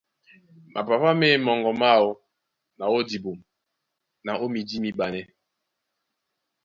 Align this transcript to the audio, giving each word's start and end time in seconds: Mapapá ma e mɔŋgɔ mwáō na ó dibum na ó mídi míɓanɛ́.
Mapapá 0.73 1.09
ma 1.19 1.25
e 1.35 1.37
mɔŋgɔ 1.45 1.71
mwáō 1.79 2.09
na 2.77 2.85
ó 2.95 2.99
dibum 3.07 3.37
na 4.25 4.31
ó 4.43 4.45
mídi 4.53 4.77
míɓanɛ́. 4.83 5.23